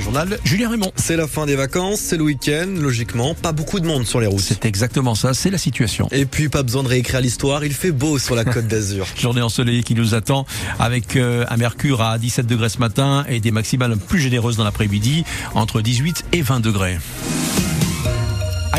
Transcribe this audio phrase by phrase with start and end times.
[0.00, 0.92] le journal Julien Raymond.
[0.96, 4.26] C'est la fin des vacances, c'est le week-end, logiquement, pas beaucoup de monde sur les
[4.26, 4.40] routes.
[4.40, 6.08] C'est exactement ça, c'est la situation.
[6.10, 9.06] Et puis pas besoin de réécrire l'histoire, il fait beau sur la côte d'Azur.
[9.18, 10.46] Journée ensoleillée qui nous attend
[10.78, 14.64] avec euh, un mercure à 17 degrés ce matin et des maximales plus généreuses dans
[14.64, 15.24] l'après-midi,
[15.54, 16.98] entre 18 et 20 degrés.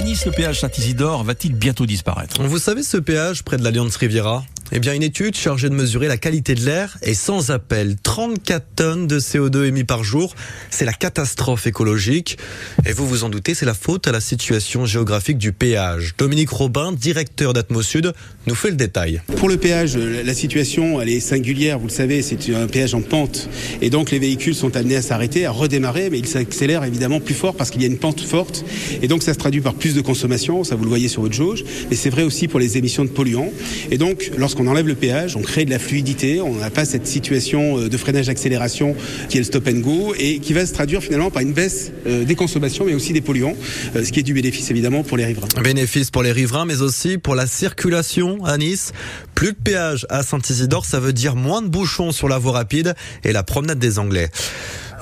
[0.02, 2.42] À Nice, le péage Saint-Isidore va-t-il bientôt disparaître?
[2.42, 4.44] Vous savez ce péage près de l'Alliance Riviera?
[4.74, 7.98] Eh bien, une étude chargée de mesurer la qualité de l'air est sans appel.
[8.02, 10.34] 34 tonnes de CO2 émis par jour.
[10.70, 12.38] C'est la catastrophe écologique.
[12.86, 16.16] Et vous vous en doutez, c'est la faute à la situation géographique du péage.
[16.18, 18.14] Dominique Robin, directeur d'Atmosud,
[18.48, 19.22] nous fait le détail.
[19.36, 21.78] Pour le péage, la situation, elle est singulière.
[21.78, 23.50] Vous le savez, c'est un péage en pente.
[23.82, 27.36] Et donc, les véhicules sont amenés à s'arrêter, à redémarrer, mais ils s'accélèrent évidemment plus
[27.36, 28.64] fort parce qu'il y a une pente forte.
[29.02, 30.64] Et donc, ça se traduit par plus de consommation.
[30.64, 31.64] Ça, vous le voyez sur votre jauge.
[31.90, 33.52] Mais c'est vrai aussi pour les émissions de polluants.
[33.90, 36.86] Et donc, lorsqu'on on enlève le péage, on crée de la fluidité, on n'a pas
[36.86, 38.96] cette situation euh, de freinage-accélération
[39.28, 41.92] qui est le stop and go et qui va se traduire finalement par une baisse
[42.06, 43.56] euh, des consommations mais aussi des polluants,
[43.96, 45.48] euh, ce qui est du bénéfice évidemment pour les riverains.
[45.64, 48.94] Bénéfice pour les riverains mais aussi pour la circulation à Nice.
[49.34, 52.94] Plus de péage à Saint-Isidore, ça veut dire moins de bouchons sur la voie rapide
[53.24, 54.30] et la promenade des Anglais.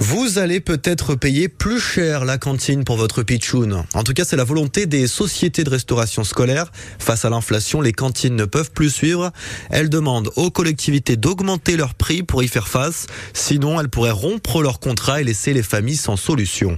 [0.01, 3.83] Vous allez peut-être payer plus cher la cantine pour votre pitchoun.
[3.93, 6.71] En tout cas, c'est la volonté des sociétés de restauration scolaire.
[6.99, 9.31] Face à l'inflation, les cantines ne peuvent plus suivre.
[9.69, 13.07] Elles demandent aux collectivités d'augmenter leurs prix pour y faire face.
[13.33, 16.77] Sinon, elles pourraient rompre leur contrat et laisser les familles sans solution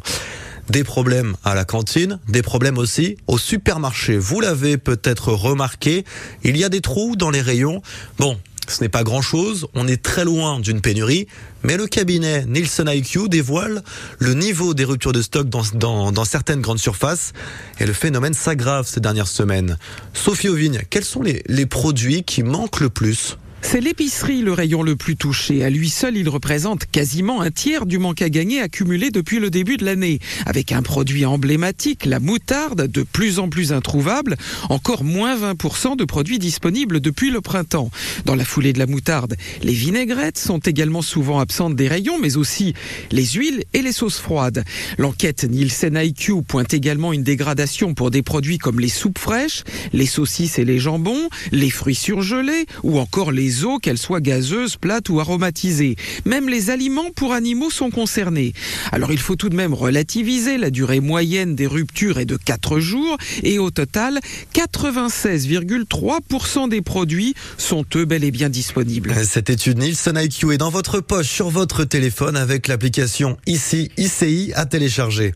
[0.70, 4.18] des problèmes à la cantine, des problèmes aussi au supermarché.
[4.18, 6.06] Vous l'avez peut-être remarqué,
[6.44, 7.82] il y a des trous dans les rayons.
[8.18, 8.40] Bon,
[8.72, 11.28] ce n'est pas grand-chose, on est très loin d'une pénurie,
[11.64, 13.84] mais le cabinet Nielsen IQ dévoile
[14.20, 17.34] le niveau des ruptures de stock dans, certaines grandes surfaces.
[17.80, 19.78] Et le phénomène s'aggrave ces dernières semaines.
[20.14, 23.38] Sophie Auvigne, quels sont les produits qui manquent le plus?
[23.62, 25.64] C'est l'épicerie le rayon le plus touché.
[25.64, 29.50] À lui seul, il représente quasiment un tiers du manque à gagner accumulé depuis le
[29.50, 30.20] début de l'année.
[30.45, 34.38] Avec un produit emblématique, la moutarde, de plus en plus introuvable,
[34.70, 37.91] encore moins 20% de produits disponibles depuis le printemps.
[38.25, 42.38] Dans la foulée de la moutarde, les vinaigrettes sont également souvent absentes des rayons, mais
[42.38, 42.74] aussi
[43.12, 44.63] les huiles et les sauces froides.
[44.97, 49.63] L'enquête Nielsen IQ pointe également une dégradation pour des produits comme les soupes fraîches,
[49.94, 54.78] les saucisses et les jambons, les fruits surgelés ou encore les eaux, qu'elles soient gazeuses,
[54.78, 55.95] plates ou aromatisées.
[56.25, 58.53] Même les aliments pour animaux sont concernés.
[58.91, 60.57] Alors il faut tout de même relativiser.
[60.57, 64.19] La durée moyenne des ruptures est de 4 jours et au total,
[64.53, 69.13] 96,3% des produits sont eux bel et bien disponibles.
[69.25, 74.51] Cette étude Nielsen IQ est dans votre poche sur votre téléphone avec l'application ICI ICI
[74.56, 75.33] à télécharger.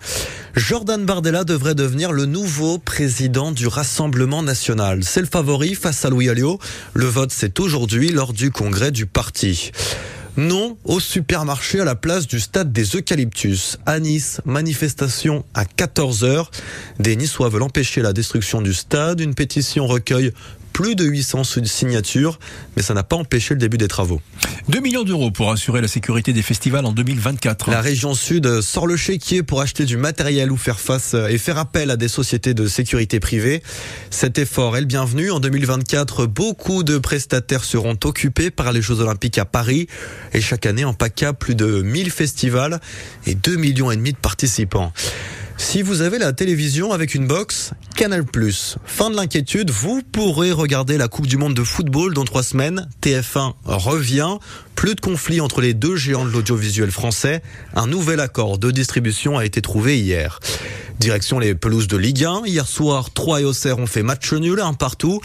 [0.55, 5.03] Jordan Bardella devrait devenir le nouveau président du Rassemblement national.
[5.03, 6.59] C'est le favori face à Louis Alliot.
[6.93, 9.71] Le vote c'est aujourd'hui lors du congrès du parti.
[10.37, 13.77] Non au supermarché à la place du stade des Eucalyptus.
[13.85, 16.47] À Nice, manifestation à 14h.
[16.99, 19.21] Des Niçois veulent empêcher la destruction du stade.
[19.21, 20.33] Une pétition recueille
[20.75, 22.37] plus de 800 signatures,
[22.75, 24.19] mais ça n'a pas empêché le début des travaux.
[24.67, 27.71] 2 millions d'euros pour assurer la sécurité des festivals en 2024.
[27.71, 31.57] La région sud sort le chéquier pour acheter du matériel ou faire face et faire
[31.59, 33.63] appel à des sociétés de sécurité privée.
[34.09, 35.31] Cet effort est le bienvenu.
[35.31, 39.87] En 2024, beaucoup de prestataires seront occupés par les Jeux Olympiques à Paris.
[40.33, 42.81] Et chaque année, en PACA, plus de 1000 festivals
[43.25, 44.91] et 2 millions et demi de participants.
[45.57, 48.25] Si vous avez la télévision avec une box, Canal+.
[48.85, 52.89] Fin de l'inquiétude, vous pourrez regarder la Coupe du Monde de football dans trois semaines.
[53.01, 54.37] TF1 revient.
[54.75, 57.41] Plus de conflit entre les deux géants de l'audiovisuel français.
[57.73, 60.39] Un nouvel accord de distribution a été trouvé hier.
[60.99, 62.43] Direction les pelouses de Ligue 1.
[62.45, 65.19] Hier soir, 3 et Auxerre ont fait match nul, un partout.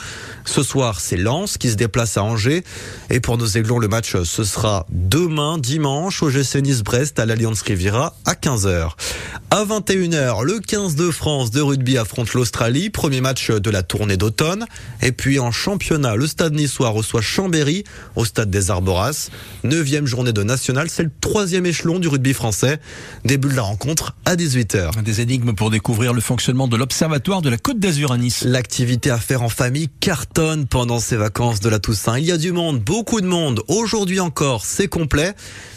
[0.44, 2.64] Ce soir, c'est Lens qui se déplace à Angers.
[3.08, 7.62] Et pour nos aiglons, le match, ce sera demain, dimanche, au GC Nice-Brest à l'Alliance
[7.62, 8.90] Riviera à 15h.
[9.52, 14.16] À 21h, le 15 de France de rugby affronte l'Australie, premier match de la tournée
[14.16, 14.66] d'automne.
[15.02, 17.84] Et puis en championnat, le stade niçois reçoit Chambéry
[18.16, 19.28] au stade des Arboras.
[19.62, 22.80] Neuvième journée de national, c'est le troisième échelon du rugby français.
[23.24, 25.02] Début de la rencontre à 18h.
[25.02, 28.44] Des énigmes découvrir le fonctionnement de l'Observatoire de la Côte d'Azur à Nice.
[28.44, 32.18] L'activité à faire en famille cartonne pendant ces vacances de la Toussaint.
[32.18, 33.62] Il y a du monde, beaucoup de monde.
[33.68, 35.34] Aujourd'hui encore, c'est complet.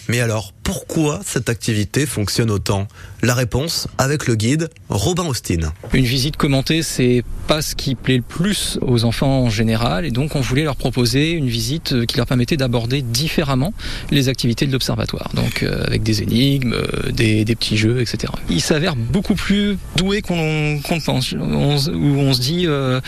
[0.07, 2.87] Mais alors, pourquoi cette activité fonctionne autant?
[3.21, 5.71] La réponse avec le guide Robin Austin.
[5.93, 10.11] Une visite commentée, c'est pas ce qui plaît le plus aux enfants en général, et
[10.11, 13.73] donc on voulait leur proposer une visite qui leur permettait d'aborder différemment
[14.11, 18.33] les activités de l'observatoire, donc euh, avec des énigmes, euh, des, petits jeux, etc.
[18.49, 22.99] Ils s'avèrent beaucoup plus doués qu'on le pense, où on se dit euh,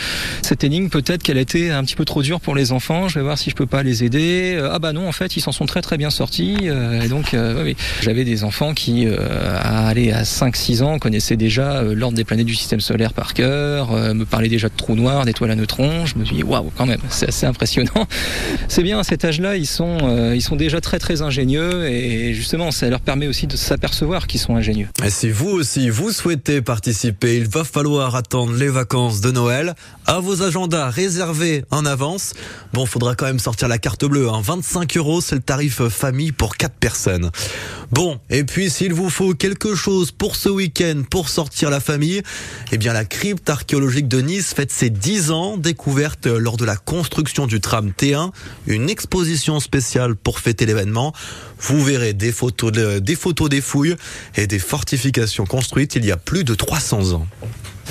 [0.42, 3.24] cette énigme peut-être qu'elle été un petit peu trop dure pour les enfants, je vais
[3.24, 4.58] voir si je peux pas les aider.
[4.70, 6.56] ah bah non, en fait, ils s'en sont très très bien sortis
[7.62, 12.46] oui, j'avais des enfants qui, à aller à 5-6 ans, connaissaient déjà l'ordre des planètes
[12.46, 16.06] du système solaire par cœur, me parlaient déjà de trous noirs, d'étoiles à neutrons.
[16.06, 18.06] Je me suis dit, waouh, quand même, c'est assez impressionnant.
[18.68, 22.70] C'est bien, à cet âge-là, ils sont, ils sont déjà très très ingénieux et justement,
[22.70, 24.88] ça leur permet aussi de s'apercevoir qu'ils sont ingénieux.
[25.04, 29.74] Et si vous aussi, vous souhaitez participer, il va falloir attendre les vacances de Noël.
[30.06, 32.34] À vos agendas réservés en avance.
[32.72, 34.28] Bon, faudra quand même sortir la carte bleue.
[34.28, 34.40] Hein.
[34.42, 37.30] 25 euros, c'est le tarif famille pour 4 personnes.
[37.92, 42.20] Bon, et puis s'il vous faut quelque chose pour ce week-end, pour sortir la famille,
[42.72, 46.76] eh bien la crypte archéologique de Nice fête ses 10 ans, découverte lors de la
[46.76, 48.32] construction du tram T1,
[48.66, 51.12] une exposition spéciale pour fêter l'événement.
[51.60, 53.96] Vous verrez des photos, des photos des fouilles
[54.34, 57.26] et des fortifications construites il y a plus de 300 ans.